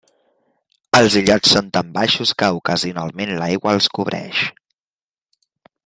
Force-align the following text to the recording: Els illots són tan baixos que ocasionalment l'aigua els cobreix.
Els 0.99 1.17
illots 1.19 1.51
són 1.57 1.67
tan 1.77 1.91
baixos 1.99 2.31
que 2.43 2.49
ocasionalment 2.61 3.35
l'aigua 3.43 3.75
els 3.79 3.93
cobreix. 3.99 4.43